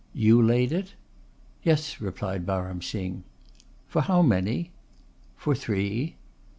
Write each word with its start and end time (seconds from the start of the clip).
You 0.15 0.41
laid 0.41 0.71
it?" 0.71 0.95
"Yes," 1.61 2.01
replied 2.01 2.43
Baram 2.43 2.81
Singh. 2.83 3.23
"For 3.87 4.01
how 4.01 4.23
many?" 4.23 4.71
"For 5.37 5.53
three." 5.53 6.15